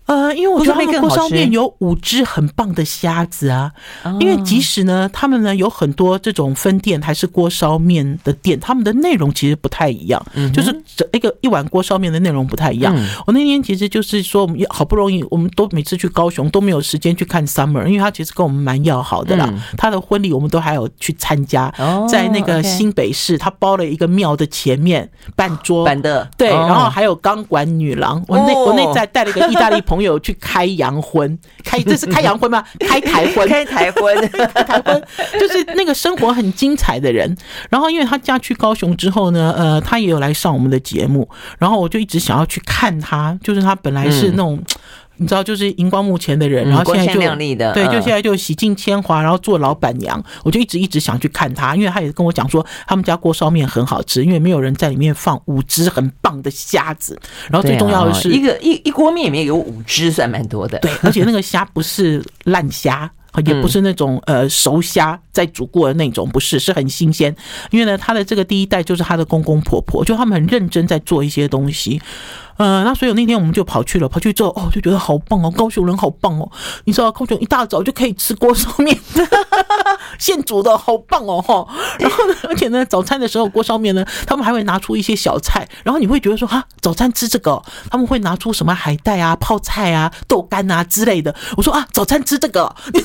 [0.06, 3.72] 呃，因为我觉得他们锅烧面有五只很棒的虾子啊。
[4.20, 12.94] 因为即使呢，他们呢有很多这种分店还是锅烧面的店，他们的内容其实不太一样，就是这一个一碗锅烧面的内容不太一样。
[13.26, 19.52] 我那天其实就是说，我们好不容易，我们都每次去高雄都没有时间去看 Summer，因为他其实跟我们蛮要好的啦。
[19.76, 21.72] 他的婚礼我们都还有去参加，
[22.08, 26.28] 在那个新北市，他包了一个庙的前面半桌，办的。
[26.36, 32.64] 对，然后还有钢管女郎，我那我那在带了一个意大利朋友去开洋荤，开这是开洋荤吗？
[32.80, 35.02] 开台婚，开台婚， 开台婚，
[35.38, 37.36] 就是那个生活很精彩的人。
[37.68, 41.28] 然后，因为他嫁去高雄之后呢，呃，他也有来上我们的节目，
[41.58, 44.54] 然后我就一直想要去看他，就是他本来是那种。
[44.56, 44.64] 嗯
[45.18, 47.20] 你知道，就是荧光幕前的人，然后现在就
[47.72, 50.22] 对，就现在就洗尽铅华，然后做老板娘。
[50.42, 57.16] 我就一直一直想去看他，因为他也跟我讲说，他们家锅烧面很好吃，因为没有人在里面放五只很棒的虾子。
[57.50, 60.78] 然后最重要的是，一个一一锅面里面有五只，算蛮多的。
[60.80, 63.08] 对，而且那个虾不是烂虾，
[63.44, 67.34] 也不是那种呃熟虾在煮过的那种，不是，是很新鲜。
[67.70, 72.00] 因为呢，他的这个第一代就是他的公公婆婆，就他们很认真在做一些东西。
[72.56, 76.50] 呃，那所以那天我们就跑去了，跑去之后哦，就觉得好棒哦，高雄人好棒哦。
[76.84, 78.98] 你知道高雄一大早就可以吃锅烧面，
[80.18, 81.66] 现煮的好棒哦哈。
[81.98, 91.34] 然后呢，而且呢，早餐的时候锅烧面呢，他们还会拿出一些小菜，然后你会觉得说哈，早餐吃这个，他们会拿出什么海带啊、泡菜啊、豆干啊之类的。
[91.56, 93.00] 我说啊，早餐吃这个， 你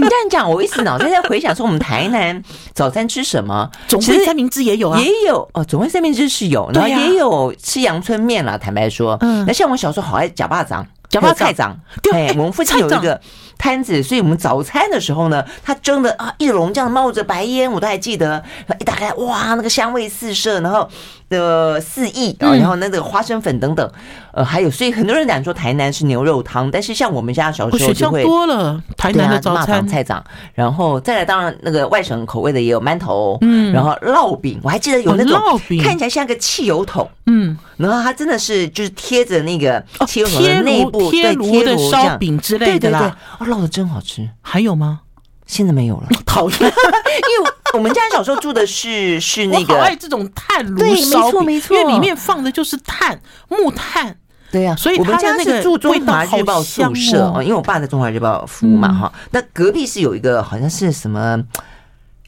[0.00, 2.42] 这样讲，我一直脑袋在回想说，我们台南
[2.74, 3.70] 早餐吃什么？
[3.86, 8.58] 总会三明治也有啊，也有哦，总会三明治是有，然后也有吃阳春面啦。
[8.58, 13.20] 坦白说，嗯，那像我小时候好爱假巴掌，假巴菜掌， 对，我们附近有一个
[13.58, 18.42] 摊子，所以我们早餐的时候呢，他蒸的啊一笼这样冒着白烟，我都还记得，
[18.80, 20.88] 一打开哇，那个香味四射，然后。
[21.30, 23.92] 的四溢啊，然后那个花生粉等等，
[24.38, 30.22] 呃，还有，所以很多人讲说台南是牛肉汤，但是像我们家小时候就会多了台南的早餐菜长，
[30.54, 45.00] 然后再来当然那个外省口味的也有馒头，嗯，然后烙饼，我还记得有那种烙饼看起来像个汽油桶，嗯，然后它真的是就是贴着那个汽油桶的内部贴炉的烧饼之类的啦，哦，烙的真好吃，还有吗？
[45.46, 54.14] 现在没有了， 讨厌， 因为我们家小时候住的是是那个，我好爱这种炭炉烧饼，对，没错没错，因为里面放的就是炭木炭，
[54.50, 61.38] 对呀，所以我们家是住中华日报宿舍哦，因为我爸在中华日报服务嘛哈，那隔壁是有一个好像是什么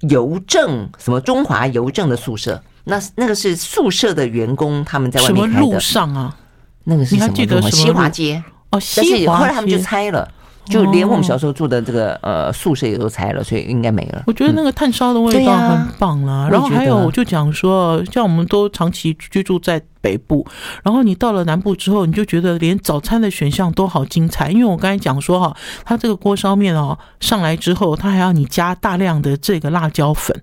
[0.00, 6.36] 邮政什么中华邮政的宿舍，那那个是宿舍的员工他们在外面开的，路上啊，
[6.84, 7.32] 那个是什么？
[7.34, 8.42] 记得西华街。
[8.70, 10.30] 哦，西华街后来他们就拆了。
[10.66, 14.22] 就连我们小时候住的这个呃宿舍也都拆了，所以应该没了。
[14.26, 16.48] 我觉得那个炭烧的味道很棒啦。
[16.50, 20.46] 然后还有，我就讲说，像我们都长期居住在北部，
[20.84, 24.50] 然后你到了南部之后，你就觉得连早餐的选项都好精彩。
[24.50, 30.42] 因为我刚才讲说哈，它这个锅烧面哦上来之后，它还要你加大量的这个辣椒粉。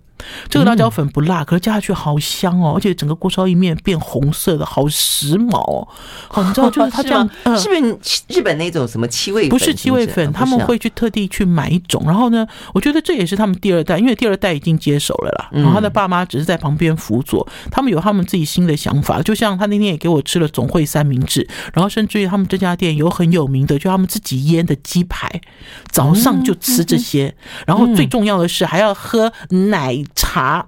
[0.50, 5.88] 这个辣椒粉不辣，可是加下去好香哦，而且整个锅烧意面变红色的，好时髦哦。
[6.28, 9.50] 好，你知道就是 它这样，呃，是不是日本那种什么七味粉？
[9.50, 12.04] 不是七味粉，他们会去特地去买一种。
[12.06, 15.50] 然后呢，我觉得这也是他们第二代，因为第二代已经接手了啦。
[15.52, 19.22] 然后他的爸妈只是在旁边辅佐，他们有他们自己新的想法。
[19.22, 25.30] 就像他那天也给我吃了总会三明治，然后甚至于他们这家店有很有名的，就他们自己腌的鸡排，
[25.92, 27.36] 早上就吃这些。
[27.66, 30.04] 然后最重要的是还要喝奶。
[30.16, 30.68] 茶，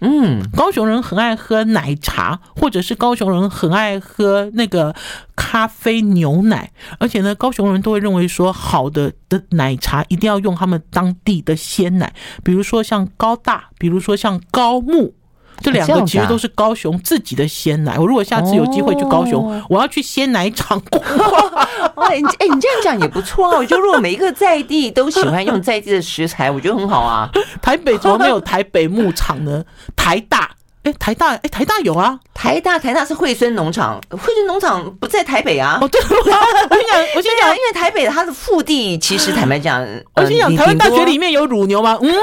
[0.00, 4.94] 嗯，高雄人很爱喝奶茶，或者是高雄人很爱喝那个
[5.36, 15.14] 咖啡牛奶，而且呢，高雄人都会认为说，好的的奶茶一定要用他们当地的鲜奶，比如说像高大，比如说像高木。
[15.62, 17.98] 这两个其实都是高雄自己的鲜奶。
[17.98, 21.02] 我如果下次有机会去高雄，我要去鲜奶厂逛。
[22.08, 23.58] 哎，你这样讲也不错啊。
[23.58, 27.28] 我觉得如果每一个在地都喜欢用在地的食材，我觉得很好啊。
[27.60, 29.62] 台北怎么没有台北牧场呢？
[29.94, 30.50] 台大，
[30.84, 32.18] 哎，台大，哎，台大有啊。
[32.32, 35.78] 台大，台大是惠蓀农场，惠蓀农场不在台北啊。
[35.82, 41.98] 哦，对，我跟你讲，我先讲，因为台北它的腹地其实坦白讲，我先讲，台湾大学里面有乳牛吗？
[42.00, 42.14] 嗯。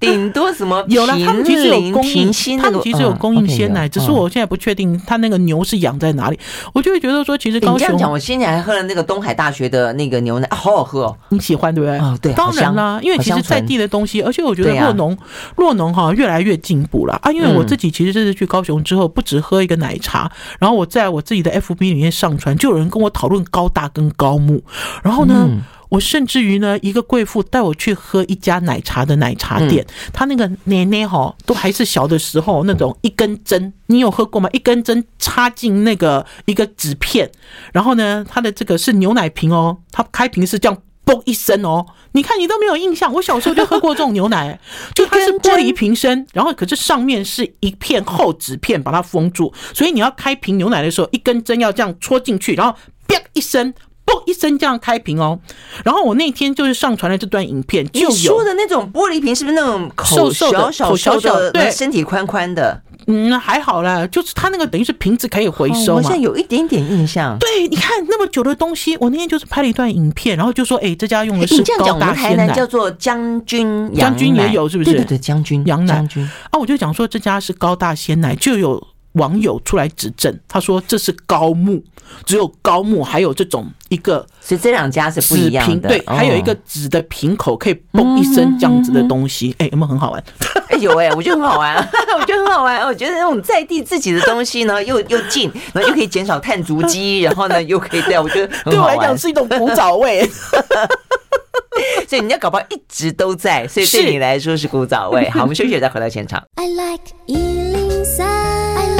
[0.00, 6.40] 顶多什么有了，他们其实有供应，他们其实有供应鲜奶，只是我现在不确定他那个牛是养在哪里。
[6.72, 11.98] 我就会觉得说，其实高雄，这样讲，我先前还喝了那个东海大学的那个牛奶，好好喝哦，你喜欢对不对？
[11.98, 15.16] 哦，对，当然啦，因为其实在地的东西，而且我觉得洛农
[15.56, 17.30] 洛农哈越来越进步了啊。
[17.30, 24.62] 因为我自己其实这次去高雄之后，不止喝一个奶茶，然后我在我自己的 FB 里面上传，就有人跟我讨论高大跟高木，
[25.02, 25.46] 然后呢。
[25.90, 34.48] 我甚至于呢，一个贵妇带我去喝一家奶茶的奶茶店，他那个奶奶哈都还是小的时候那种一根针，你有喝过吗？
[34.52, 37.30] 一根针插进那个一个纸片，
[37.72, 44.60] 然后呢，它的这个是牛奶瓶哦，它开瓶是这样嘣一声哦，你看你都没有印象，我小时候就喝过这种牛奶，
[44.94, 53.74] 就它是玻璃瓶身，然后可是上面是一片厚纸片把它封住，所以你要开瓶牛奶的时候，一根针要这样戳进去，然后啪一声。
[54.10, 55.38] 嘣一声这样开瓶哦，
[55.84, 62.82] 然后我那天就是上传了这段影片，就有说的那种玻璃瓶是不是那种口小小口小小的，对，身体宽宽的？
[63.06, 65.96] 嗯，还好啦，就是它那个等于是瓶子可以回收嘛。
[65.96, 67.36] 我现在有一点点印象。
[67.38, 74.92] 对，你看那么久的东西，我那天就是拍了一段影片，然后就说，哎，这家用的是高大鲜奶，叫做将军，将军也有是不是？
[74.92, 75.94] 对对对，将军羊奶。
[75.94, 78.86] 将军啊，我就讲说这家是高大鲜奶，就有。
[79.12, 81.82] 网友出来指证，他说这是高木，
[82.24, 85.88] 只有高木还有这种一个，所以这两家是不一样的。
[85.88, 90.24] 对，还有一个纸的瓶口可以嘣一声这样子的东西，哎，有没有很好玩？
[90.68, 91.76] 哎，有哎，我觉得很好玩，
[92.18, 92.86] 我觉得很好玩。
[92.86, 100.28] 我觉得那种在地自己的东西呢，又又近，然后又可以减少碳足迹， 然后呢又可以对，我觉得对我来讲是一种古早味。
[102.08, 105.30] 所以人家搞不好一直都在，所以对你来说是古早味。
[105.30, 106.42] 好，我们休息再回到现场。
[106.56, 108.99] I like 103, I like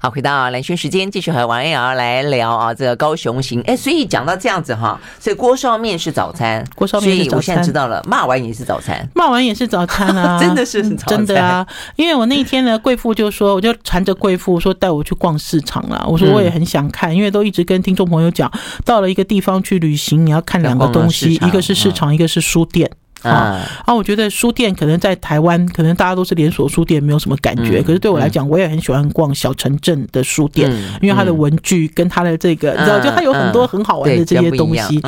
[0.00, 3.60] 好，回到蓝轩时间，继续和王安瑶来聊啊，这个高雄行。
[3.62, 7.28] 哎，所以讲到这样子哈，所以锅烧面是早餐，锅烧面是早餐。
[7.30, 11.66] 所以我现在知道了，骂完也是早餐，骂完也是早餐啊， 真的是早餐，真的啊。
[11.96, 16.06] 因为我那一天呢，贵妇就说，我就缠着贵妇说带我去逛市场了。
[16.08, 18.48] 我说我也很想看，因为都一直跟听众朋友讲，
[18.84, 22.88] 到了一个地方去旅行，你要看两个东西，一个是市场，一个是书店。
[23.22, 23.94] 啊啊！
[23.94, 27.82] 我觉得书店可能在台湾，可能大家都是连锁书店，没有什么感觉。
[27.82, 35.00] 可是对我来讲，我也很喜欢逛小城镇的书店，因为它的文具跟它的这个，你知道，就它有很多很好玩的这些东西。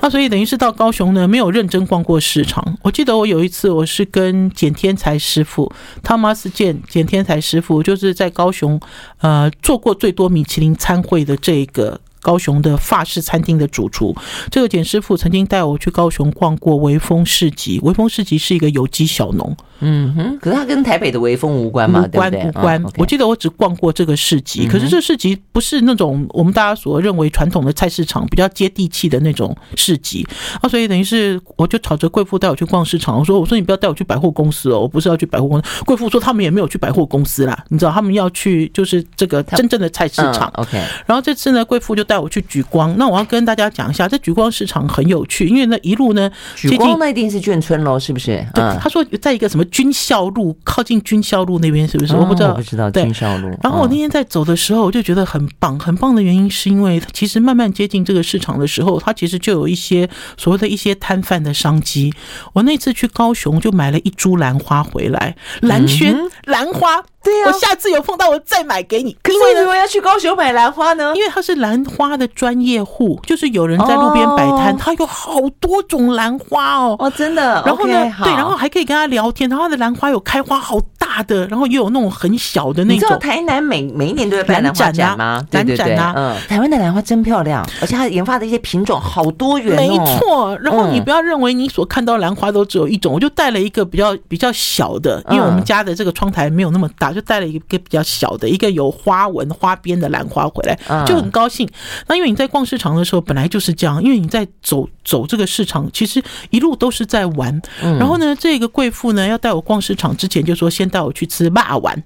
[0.00, 2.76] 啊，所以等于是到高雄呢，没有认真逛过市场。
[2.82, 8.80] 我记得我有一次，我是跟简天才师傅，Thomas 简简天才师傅，就是在高雄
[9.20, 12.00] 呃做过最多米其林餐会的这个。
[12.26, 14.12] 高雄的法式餐厅的主厨，
[14.50, 17.78] 这个简师傅曾经带我去高雄逛过微风市集。
[17.84, 22.04] 微风市集是一个有机小农，嗯哼，可是它跟台北的微风无关嘛？
[22.04, 22.84] 无关无关。
[22.98, 30.26] 我记得我只逛过这个市集，可是这市集不是那种我们大家所认为传统的菜市场，比较接地气的那种市集
[30.60, 30.68] 啊。
[30.68, 35.84] 所以等于是我就吵着贵妇带我去逛市场，我说我说你不要带我去百货公司哦，我不是要去百货公司。
[35.84, 40.50] 贵妇说他们也没有去百货公司啦，你知道他们要去就是这个真正的菜市场。
[40.54, 42.16] OK，然后这次呢，贵妇就带。
[42.16, 48.42] 我去莒光，那我要跟大家讲一下，这莒光市场很有趣，因为那一路呢，举光那一定是眷村喽，是不是？
[48.54, 52.14] 对，他说在一个什么军校路，靠近军校路那边，是不是？
[52.14, 53.48] 我不知道，我不知道军校路。
[53.62, 62.12] 然后我那天在走的时候，我就觉得很棒，很棒的原因是因为，其实慢慢接近这个市场的时候，它其实就有一些所谓的一些摊贩的商机。
[62.52, 67.02] 我那次去高雄就买了一株兰花回来，兰萱兰花。
[67.26, 69.12] 对呀，我下次有碰到我再买给你。
[69.20, 71.12] 可是为什么要去高雄买兰花呢？
[71.16, 76.94] 因为他是兰花的专业户，就是有人在路边摆摊，他有好多种兰花哦。
[77.00, 77.60] 哦，真的。
[77.66, 79.50] 然后呢，对，然后还可以跟他聊天。
[79.50, 82.94] 然后他的兰花有开花好大的，然后也有那种很小的那种。
[82.94, 85.44] 你知道台南每每一年都会办兰花展吗？
[85.50, 89.74] 兰展啊，嗯，台湾的兰花真漂亮，而且它研发的一些品种好多元。
[89.74, 90.56] 没错。
[90.58, 97.15] 然后你不要认为你所看到兰花都只有一种，我就带了一个比较比较小的，因为我们家的这个窗台没有那么大。
[97.16, 101.68] 就带了一个比较小的一个有花纹花边的兰花回来，就很高兴。
[102.06, 107.60] 那因为你在逛市场的时候本来就是这样，因为你在走走这个市场，其实一路都是在玩。
[107.80, 112.04] 然后呢，这个贵妇呢要带我逛市场之前就说先带我去吃霸丸，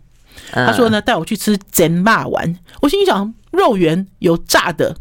[0.52, 2.56] 他说呢带我去吃煎霸丸。
[2.80, 4.96] 我心里想肉圆有炸的，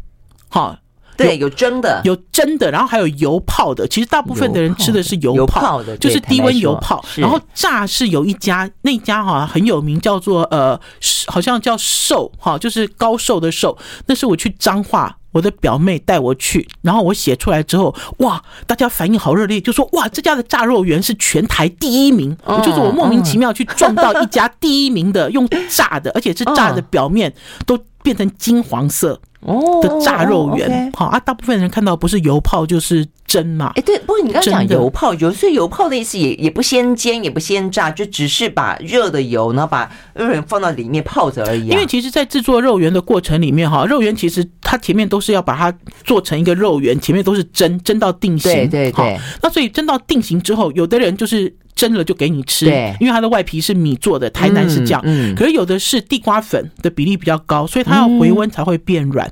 [0.48, 0.76] 好。
[1.26, 3.86] 对，有蒸的，有蒸的，然后还有油泡的。
[3.86, 7.04] 其实大部分的人吃的是油泡的，就是低温油泡。
[7.16, 10.78] 然后炸是有一家，那家好像很有名，叫做呃，
[11.26, 13.76] 好像叫寿哈，就是高寿的寿。
[14.06, 22.36] 那是我去彰化，我的表妹带我去，然后我写出来之后，哇，大家反应好热烈，就说哇，这家的炸肉圆是全台第一名。
[22.64, 27.32] 就是我莫名其妙去撞到一家第一名的，用炸的，而且是炸的表面
[27.66, 29.20] 都变成金黄色。
[29.40, 33.72] 哦，的炸肉圆，好啊，大部分人看到不是油泡就是蒸嘛。
[33.74, 41.68] 哎，对，不过你刚刚讲油泡油，所以油泡的意思也也不先煎，也不先炸，就只是把热的油，然后把肉圆放到里面泡着而已。
[41.68, 45.74] 因为其实，在制作肉圆的过程里面，哈，肉圆其实它前面都是要把它
[46.04, 48.52] 做成一个肉圆，前面都是蒸，蒸到定型。
[48.52, 49.18] 对对对。
[49.42, 51.54] 那所以蒸到定型之后，有的人就是。
[51.80, 52.66] 蒸了就给你吃，
[53.00, 55.00] 因为它的外皮是米做的，台南是这样。
[55.02, 59.26] 嗯，可是有的是地瓜粉的比例比较高，所以它要回温才会变软。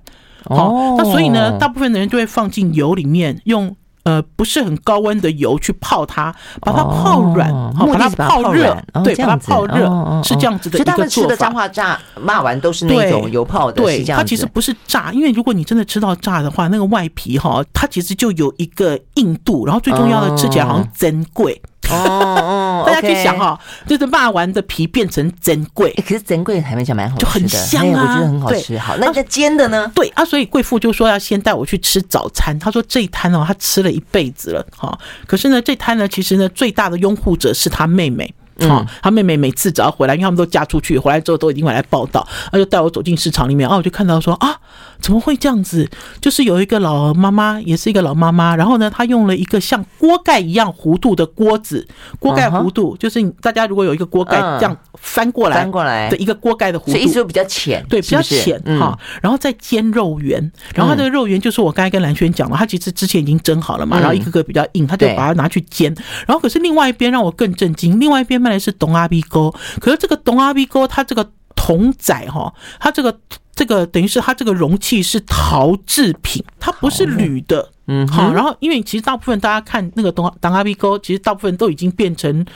[0.45, 10.85] 哦，那所以呢，大部分的人就会放进油里面，用呃不是很高温的油去泡它，把它泡软，好，把它泡热，对，把它泡热，是这样子的一个做法。
[10.85, 21.61] 所以他们吃的彰化炸骂完都是那种油泡的，对，它其实不是炸，因为如果你真的吃到炸的话，那个外皮哈，它其实就有一个硬度，然后最重要的吃起来好像珍贵。
[21.65, 28.79] 哦 哦，大家去想哈，就是骂完的皮变成珍贵，可是珍贵还没讲蛮好就很香啊，我觉得很好吃。
[28.79, 29.91] 好，那个煎的呢？
[29.95, 32.59] 对啊，所以贵妇就说要先带我去吃早餐。
[32.59, 34.99] 他说这一摊哦，他吃了一辈子了哈。
[35.27, 38.35] 可是呢，这摊呢，其实呢，最大的拥护者是他妹妹。
[38.69, 44.53] 啊，他妹妹每次只要回来，因为他们都嫁出去，回来之后都已经回来报道，他就带我走进市场里面，啊，我就看到说啊，
[45.01, 45.89] 怎么会这样子？
[46.21, 51.87] 就是有一个老妈妈，也是一个老妈妈，然后呢，她用了一个像锅盖一样弧度的锅子，
[52.19, 58.99] 锅盖弧度就是大家如果有一个锅盖这样翻过来，翻过来的一个锅盖的弧度，所以意思比较浅，对，比较浅哈。
[59.21, 60.41] 然后再煎肉圆，
[60.75, 65.95] 然后它这个肉圆就是我刚才跟兰轩讲了，它其实之前已经蒸好了嘛，然后一个个比较硬，他就把它拿去煎。
[66.27, 68.39] 然后可是另外一边让我更震惊，另外一边。
[68.39, 73.19] 卖的是东阿 B 沟，可是这个东阿 B 沟，它这个铜仔哈，它这个
[73.59, 82.47] 这个等于是它这个容器是陶制品，它不是铝的，嗯，好，然后因为其实大部分大家看那个东东阿 B 沟，其实大部分都已经变成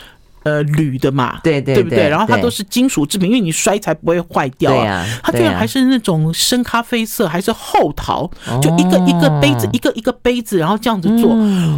[0.45, 2.09] 呃铝的嘛，对对对不对？
[2.09, 5.07] 然后它都是金属制品，因为你摔才不会坏掉啊。
[5.23, 8.31] 它居然还是那种深咖啡色，还是厚陶，
[8.61, 11.33] 就一个一个杯子，一个一个杯子，然后这样子做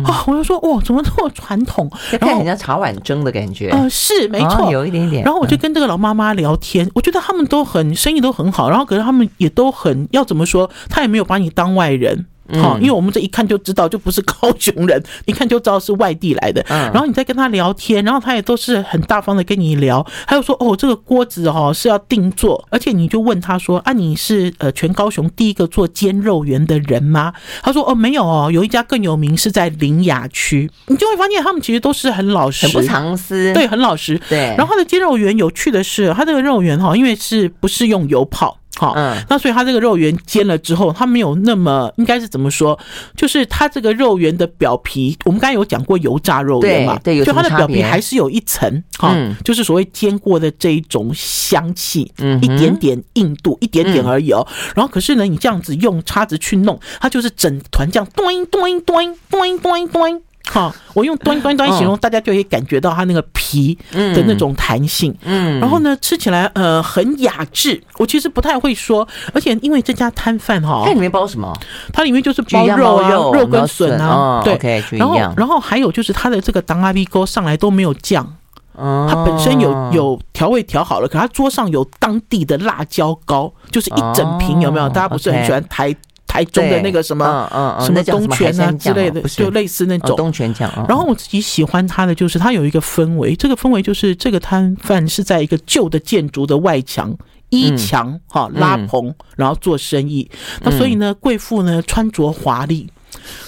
[0.05, 1.91] 啊，我就说哇，怎么这么传统？
[2.21, 5.25] 看人家茶碗蒸的感觉，呃，是没错，有一点点。
[5.25, 12.27] 然后我就跟这个老妈妈聊天，我觉得他们都很生意都很好，然后可是他们也都很要怎么说，他也没有把你当外人。
[12.61, 16.65] 好，因为我们这一看就知道，就不是高雄人，一看就知道是外地来的。
[16.69, 27.33] 然后你再跟他聊天，然后他也都是很大方的跟你聊，还有说哦，这个锅子哦是要定做，而且你就问他说啊，你是呃全高雄第一个做煎肉圆的人吗？
[27.63, 30.71] 他说哦没有哦，有一家更有名是在林雅区。
[30.87, 34.21] 你就会发现他们其实都是很老实，很不藏私，对，很老实。
[34.29, 34.55] 对。
[34.57, 38.59] 然后他的煎肉圆有趣的是，他这个肉圆哈，因为是不是用油泡？
[38.77, 42.79] 好，嗯，那所以它这个肉圆煎了之后，它没有那么应该是怎么说？
[43.17, 54.47] 就是它这个肉圆的表皮，我们刚才有讲过油炸肉圆嘛，对，对，就它的表皮还是有一层，哈、嗯，就是所谓煎过的这一种香气，嗯，一点点硬度，一点点而已哦。
[54.75, 60.23] 然后可是呢，你这样子用叉子去弄，它就是整团这样，咚咚咚咚咚咚。
[60.51, 65.13] 好，我用端端端形容，大家就可以感觉到它那个皮的那种弹性。
[65.25, 67.83] 嗯，然后呢，吃起来呃很雅致。
[67.99, 71.53] 我其实不太会说，而且因为这家摊贩哈，它里面包什么？
[71.93, 74.43] 它里面就是包肉啊，肉跟笋啊。
[74.45, 74.57] 对，
[74.93, 78.25] 然后然后还有就是它的这个当阿鼻沟上来都没有酱，
[78.77, 84.89] 它本身有有调味调好了，可它桌上有当地的辣椒膏，就是一整瓶，有没有？
[84.91, 85.97] 大家不是很喜欢台。
[86.35, 90.69] 台中的那个什么，嗯嗯，什么东泉啊之类的，就类似那种东泉酱。
[90.89, 97.17] 然后我自己喜欢它的就是它有一个氛围，这个氛围就是这个摊贩是在一个旧的建筑的外墙
[97.51, 100.29] 衣墙哈拉棚，然后做生意。
[100.63, 102.91] 那所以呢，贵妇呢穿着华丽。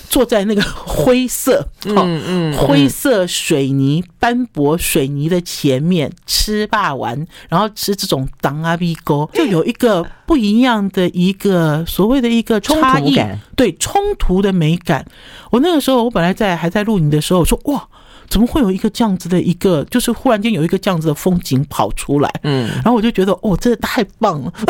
[0.09, 15.05] 坐在那个灰色，嗯嗯，灰色水泥斑驳水泥的前面吃霸丸，然后吃这种当阿鼻沟，就有一个不一样的一个所谓的一个差异感，对冲突的美感。
[15.51, 17.89] 我那个时候，我本来在还在录影的时候，我说哇，
[18.29, 24.53] 怎么会有一个这样子的一个，就是忽然间有一个这样子的风景跑出来，嗯，然后我就觉得哦，真的太棒了。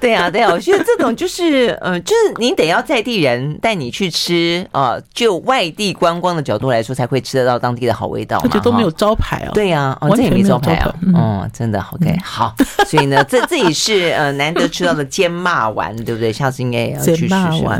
[0.00, 8.42] 对啊，对啊，我觉得这种就是，嗯，就是你得要在地人带你去吃啊，就外地观光的角度来说，才会吃得到当地的好味道嘛。
[8.44, 9.50] 而且都没有招牌哦。
[9.52, 10.94] 对呀，哦，这也没招牌啊。
[11.14, 12.54] 哦，真的，OK，好。
[12.86, 16.32] 所以呢，这这也是呃难得吃到的煎骂丸，对不对？
[16.32, 17.28] 下次应该也要去试试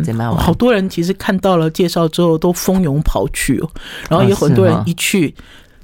[0.04, 0.38] 煎骂丸。
[0.38, 3.70] 好多人其实看到了介绍之后都蜂拥跑去哦，
[4.10, 5.34] 然后有很多人一去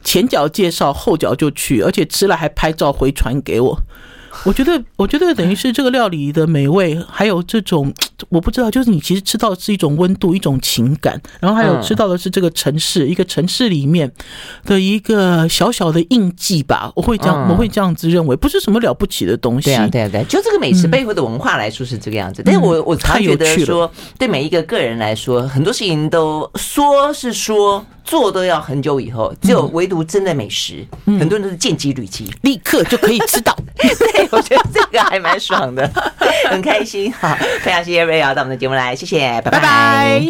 [0.05, 3.81] 前脚介绍后脚就去，而且吃了还拍照回传给我。
[4.47, 7.93] 我觉得，我觉得等于是这个料理的美味，还有这种
[8.31, 14.11] 我不知道，就是你其实吃到的是一种温度，一种情感，然后还有吃到的是这个城市，一个城市里面
[14.65, 16.93] 的一个小小的印记吧。
[16.95, 19.71] 我会这样，我会这样子认为，不是什么了不起的东西。
[19.71, 22.41] 对啊，对啊，对，就这个美食背后的文化来说是这个样子。
[22.45, 27.85] 但是我我常觉得说，对每一个个人来说，很多事情都说是说。
[28.07, 33.53] 做都要很久以后，只有唯独真的美食，嗯、很多人都是见机履机，立刻就可以吃到。
[33.75, 35.91] 对，我觉得这个还蛮爽的，
[36.51, 37.11] 很开心。
[37.13, 40.23] 好，非常谢谢瑞瑶到我们的节目来，谢谢，拜拜。